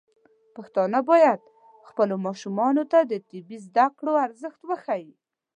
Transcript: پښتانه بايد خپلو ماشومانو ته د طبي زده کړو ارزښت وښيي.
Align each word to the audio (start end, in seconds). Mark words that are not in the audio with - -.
پښتانه 0.55 0.99
بايد 1.09 1.41
خپلو 1.89 2.15
ماشومانو 2.25 2.83
ته 2.91 2.99
د 3.11 3.13
طبي 3.29 3.57
زده 3.65 3.85
کړو 3.97 4.13
ارزښت 4.25 4.61
وښيي. 4.65 5.11